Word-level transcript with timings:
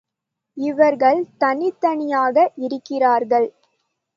இவர்கள் 0.57 1.19
தனித்தனியாக 1.37 2.35
இருக்கிறார்கள். 2.57 3.47